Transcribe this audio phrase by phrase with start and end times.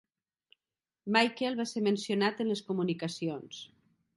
[1.17, 3.65] Michael va ser mencionat en les comunicacions.